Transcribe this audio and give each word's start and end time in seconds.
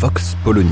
Vox 0.00 0.36
Polony. 0.44 0.70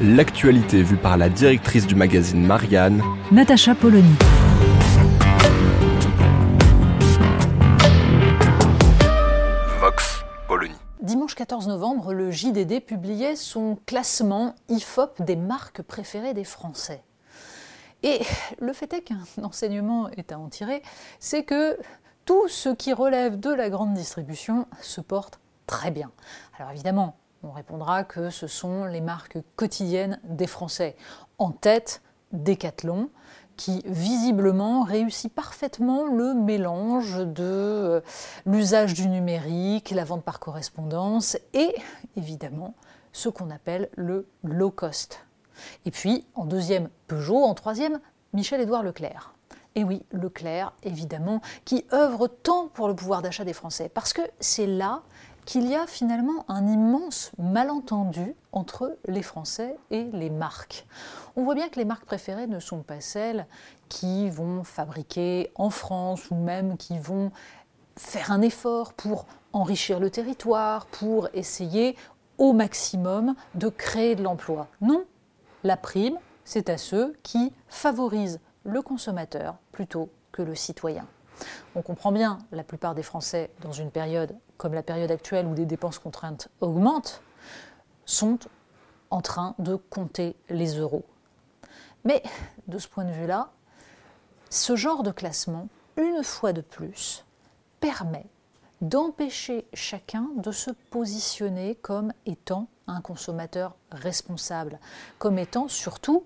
L'actualité 0.00 0.82
vue 0.82 0.96
par 0.96 1.16
la 1.16 1.28
directrice 1.28 1.86
du 1.86 1.94
magazine 1.94 2.44
Marianne, 2.44 3.00
Natacha 3.30 3.76
Polony. 3.76 4.16
Vox 9.78 10.24
Polony. 10.48 10.74
Dimanche 11.00 11.36
14 11.36 11.68
novembre, 11.68 12.12
le 12.12 12.32
JDD 12.32 12.84
publiait 12.84 13.36
son 13.36 13.78
classement 13.86 14.56
IFOP 14.68 15.22
des 15.22 15.36
marques 15.36 15.82
préférées 15.82 16.34
des 16.34 16.42
Français. 16.42 17.04
Et 18.02 18.20
le 18.58 18.72
fait 18.72 18.92
est 18.94 19.02
qu'un 19.02 19.20
enseignement 19.44 20.10
est 20.10 20.32
à 20.32 20.40
en 20.40 20.48
tirer, 20.48 20.82
c'est 21.20 21.44
que 21.44 21.78
tout 22.24 22.48
ce 22.48 22.68
qui 22.70 22.92
relève 22.92 23.38
de 23.38 23.50
la 23.50 23.70
grande 23.70 23.94
distribution 23.94 24.66
se 24.80 25.00
porte 25.00 25.40
très 25.66 25.90
bien. 25.90 26.10
Alors 26.58 26.72
évidemment, 26.72 27.16
on 27.42 27.50
répondra 27.50 28.04
que 28.04 28.30
ce 28.30 28.46
sont 28.46 28.84
les 28.84 29.00
marques 29.00 29.38
quotidiennes 29.56 30.20
des 30.24 30.46
Français. 30.46 30.96
En 31.38 31.50
tête, 31.50 32.02
Decathlon, 32.32 33.10
qui 33.56 33.82
visiblement 33.86 34.82
réussit 34.82 35.32
parfaitement 35.32 36.06
le 36.06 36.34
mélange 36.34 37.18
de 37.18 37.42
euh, 37.42 38.00
l'usage 38.46 38.94
du 38.94 39.06
numérique, 39.08 39.90
la 39.90 40.04
vente 40.04 40.24
par 40.24 40.40
correspondance 40.40 41.36
et 41.52 41.74
évidemment 42.16 42.74
ce 43.12 43.28
qu'on 43.28 43.50
appelle 43.50 43.90
le 43.94 44.26
low 44.42 44.70
cost. 44.70 45.20
Et 45.84 45.92
puis 45.92 46.26
en 46.34 46.46
deuxième 46.46 46.88
Peugeot, 47.06 47.44
en 47.44 47.54
troisième 47.54 48.00
Michel-Édouard 48.32 48.82
Leclerc. 48.82 49.33
Et 49.76 49.84
oui, 49.84 50.02
Leclerc, 50.12 50.72
évidemment, 50.82 51.40
qui 51.64 51.84
œuvre 51.92 52.28
tant 52.28 52.68
pour 52.68 52.88
le 52.88 52.94
pouvoir 52.94 53.22
d'achat 53.22 53.44
des 53.44 53.52
Français, 53.52 53.90
parce 53.92 54.12
que 54.12 54.22
c'est 54.40 54.66
là 54.66 55.02
qu'il 55.44 55.68
y 55.68 55.74
a 55.74 55.86
finalement 55.86 56.44
un 56.48 56.66
immense 56.66 57.32
malentendu 57.38 58.34
entre 58.52 58.96
les 59.06 59.22
Français 59.22 59.76
et 59.90 60.04
les 60.12 60.30
marques. 60.30 60.86
On 61.36 61.42
voit 61.42 61.54
bien 61.54 61.68
que 61.68 61.78
les 61.78 61.84
marques 61.84 62.06
préférées 62.06 62.46
ne 62.46 62.60
sont 62.60 62.82
pas 62.82 63.00
celles 63.00 63.46
qui 63.88 64.30
vont 64.30 64.64
fabriquer 64.64 65.50
en 65.56 65.70
France 65.70 66.30
ou 66.30 66.36
même 66.36 66.76
qui 66.76 66.98
vont 66.98 67.30
faire 67.96 68.32
un 68.32 68.40
effort 68.40 68.92
pour 68.94 69.26
enrichir 69.52 70.00
le 70.00 70.10
territoire, 70.10 70.86
pour 70.86 71.28
essayer 71.34 71.96
au 72.38 72.52
maximum 72.52 73.34
de 73.54 73.68
créer 73.68 74.16
de 74.16 74.22
l'emploi. 74.22 74.68
Non, 74.80 75.04
la 75.62 75.76
prime, 75.76 76.18
c'est 76.44 76.68
à 76.70 76.78
ceux 76.78 77.14
qui 77.22 77.52
favorisent 77.68 78.40
le 78.64 78.82
consommateur 78.82 79.56
plutôt 79.72 80.10
que 80.32 80.42
le 80.42 80.54
citoyen. 80.54 81.06
On 81.74 81.82
comprend 81.82 82.12
bien, 82.12 82.38
la 82.52 82.64
plupart 82.64 82.94
des 82.94 83.02
Français, 83.02 83.50
dans 83.60 83.72
une 83.72 83.90
période 83.90 84.36
comme 84.56 84.74
la 84.74 84.82
période 84.82 85.10
actuelle 85.10 85.46
où 85.46 85.54
des 85.54 85.66
dépenses 85.66 85.98
contraintes 85.98 86.48
augmentent, 86.60 87.22
sont 88.06 88.38
en 89.10 89.20
train 89.20 89.54
de 89.58 89.76
compter 89.76 90.36
les 90.48 90.78
euros. 90.78 91.04
Mais 92.04 92.22
de 92.68 92.78
ce 92.78 92.88
point 92.88 93.04
de 93.04 93.12
vue-là, 93.12 93.50
ce 94.50 94.76
genre 94.76 95.02
de 95.02 95.10
classement, 95.10 95.68
une 95.96 96.22
fois 96.22 96.52
de 96.52 96.60
plus, 96.60 97.24
permet 97.80 98.26
d'empêcher 98.80 99.66
chacun 99.72 100.28
de 100.36 100.52
se 100.52 100.70
positionner 100.70 101.74
comme 101.76 102.12
étant 102.26 102.68
un 102.86 103.00
consommateur 103.00 103.74
responsable, 103.90 104.78
comme 105.18 105.38
étant 105.38 105.68
surtout 105.68 106.24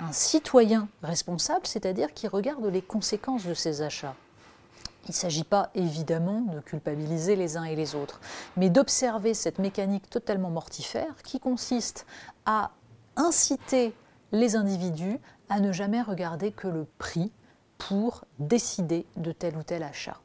un 0.00 0.12
citoyen 0.12 0.88
responsable, 1.02 1.66
c'est-à-dire 1.66 2.14
qui 2.14 2.28
regarde 2.28 2.64
les 2.66 2.82
conséquences 2.82 3.44
de 3.44 3.54
ses 3.54 3.82
achats. 3.82 4.14
Il 5.04 5.12
ne 5.12 5.14
s'agit 5.14 5.44
pas 5.44 5.70
évidemment 5.74 6.42
de 6.42 6.60
culpabiliser 6.60 7.34
les 7.34 7.56
uns 7.56 7.64
et 7.64 7.76
les 7.76 7.94
autres, 7.94 8.20
mais 8.56 8.68
d'observer 8.68 9.32
cette 9.32 9.58
mécanique 9.58 10.10
totalement 10.10 10.50
mortifère 10.50 11.22
qui 11.24 11.40
consiste 11.40 12.06
à 12.44 12.72
inciter 13.16 13.94
les 14.32 14.54
individus 14.54 15.18
à 15.48 15.60
ne 15.60 15.72
jamais 15.72 16.02
regarder 16.02 16.52
que 16.52 16.68
le 16.68 16.86
prix 16.98 17.32
pour 17.78 18.24
décider 18.38 19.06
de 19.16 19.32
tel 19.32 19.56
ou 19.56 19.62
tel 19.62 19.82
achat. 19.82 20.20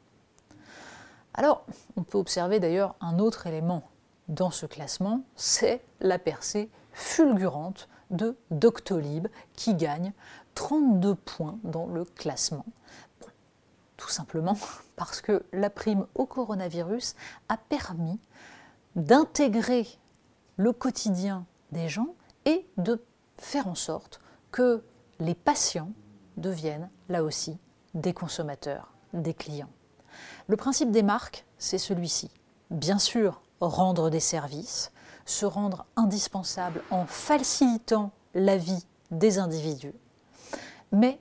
Alors, 1.32 1.64
on 1.96 2.02
peut 2.02 2.18
observer 2.18 2.60
d'ailleurs 2.60 2.94
un 3.00 3.18
autre 3.18 3.46
élément 3.46 3.82
dans 4.28 4.50
ce 4.50 4.66
classement, 4.66 5.22
c'est 5.36 5.82
la 6.00 6.18
percée 6.18 6.70
fulgurante 6.92 7.88
de 8.14 8.36
Doctolib 8.50 9.28
qui 9.54 9.74
gagne 9.74 10.12
32 10.54 11.14
points 11.14 11.58
dans 11.64 11.86
le 11.86 12.04
classement. 12.04 12.64
Tout 13.96 14.08
simplement 14.08 14.56
parce 14.96 15.20
que 15.20 15.44
la 15.52 15.70
prime 15.70 16.06
au 16.14 16.26
coronavirus 16.26 17.14
a 17.48 17.56
permis 17.56 18.18
d'intégrer 18.96 19.86
le 20.56 20.72
quotidien 20.72 21.46
des 21.72 21.88
gens 21.88 22.14
et 22.44 22.66
de 22.76 23.04
faire 23.36 23.66
en 23.66 23.74
sorte 23.74 24.20
que 24.52 24.82
les 25.18 25.34
patients 25.34 25.92
deviennent 26.36 26.90
là 27.08 27.24
aussi 27.24 27.58
des 27.94 28.12
consommateurs, 28.12 28.92
des 29.12 29.34
clients. 29.34 29.70
Le 30.46 30.56
principe 30.56 30.90
des 30.90 31.02
marques, 31.02 31.44
c'est 31.58 31.78
celui-ci. 31.78 32.30
Bien 32.70 32.98
sûr, 32.98 33.40
rendre 33.60 34.10
des 34.10 34.20
services, 34.20 34.92
se 35.24 35.46
rendre 35.46 35.86
indispensable 35.96 36.82
en 36.90 37.06
facilitant 37.06 38.12
la 38.34 38.56
vie 38.56 38.86
des 39.10 39.38
individus, 39.38 39.94
mais 40.92 41.18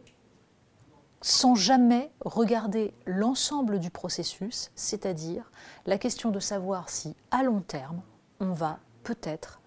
sans 1.21 1.55
jamais 1.55 2.11
regarder 2.25 2.93
l'ensemble 3.05 3.79
du 3.79 3.89
processus, 3.89 4.71
c'est-à-dire 4.75 5.49
la 5.85 5.97
question 5.97 6.31
de 6.31 6.39
savoir 6.39 6.89
si 6.89 7.15
à 7.31 7.43
long 7.43 7.61
terme, 7.61 8.01
on 8.41 8.51
va 8.51 8.79
peut-être 9.03 9.61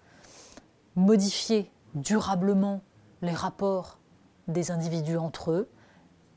modifier 0.95 1.71
durablement 1.95 2.81
les 3.23 3.33
rapports 3.33 3.97
des 4.47 4.71
individus 4.71 5.17
entre 5.17 5.51
eux, 5.51 5.69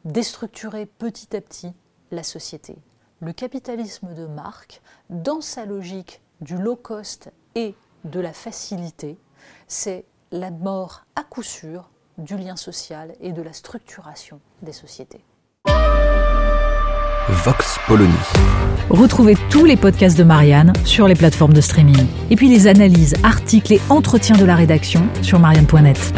déstructurer 0.04 0.86
petit 0.86 1.36
à 1.36 1.40
petit 1.40 1.72
la 2.10 2.22
société. 2.22 2.78
Le 3.20 3.32
capitalisme 3.32 4.14
de 4.14 4.26
marque, 4.26 4.80
dans 5.10 5.42
sa 5.42 5.66
logique 5.66 6.22
du 6.40 6.56
low 6.56 6.76
cost 6.76 7.30
et 7.54 7.74
de 8.04 8.20
la 8.20 8.32
facilité, 8.32 9.18
c'est 9.68 10.04
la 10.32 10.50
mort 10.50 11.04
à 11.16 11.22
coup 11.22 11.42
sûr 11.42 11.90
du 12.18 12.36
lien 12.36 12.56
social 12.56 13.14
et 13.20 13.32
de 13.32 13.42
la 13.42 13.52
structuration 13.52 14.40
des 14.62 14.72
sociétés. 14.72 15.24
Vox 17.28 17.78
Polony. 17.86 18.12
Retrouvez 18.90 19.36
tous 19.50 19.64
les 19.64 19.76
podcasts 19.76 20.18
de 20.18 20.24
Marianne 20.24 20.72
sur 20.84 21.06
les 21.06 21.14
plateformes 21.14 21.52
de 21.52 21.60
streaming. 21.60 22.06
Et 22.30 22.36
puis 22.36 22.48
les 22.48 22.66
analyses, 22.66 23.14
articles 23.22 23.72
et 23.72 23.80
entretiens 23.88 24.36
de 24.36 24.44
la 24.44 24.56
rédaction 24.56 25.06
sur 25.22 25.38
marianne.net. 25.38 26.12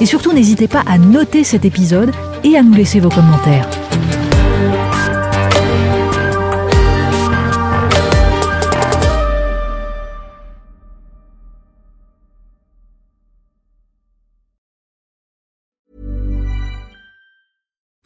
Et 0.00 0.06
surtout, 0.06 0.32
n'hésitez 0.32 0.68
pas 0.68 0.82
à 0.86 0.96
noter 0.96 1.44
cet 1.44 1.64
épisode 1.64 2.12
et 2.44 2.56
à 2.56 2.62
nous 2.62 2.74
laisser 2.74 3.00
vos 3.00 3.10
commentaires. 3.10 3.68